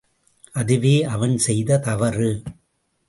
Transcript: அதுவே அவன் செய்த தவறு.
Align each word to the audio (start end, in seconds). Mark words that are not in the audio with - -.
அதுவே 0.51 1.03
அவன் 1.03 1.37
செய்த 1.37 1.77
தவறு. 1.77 2.31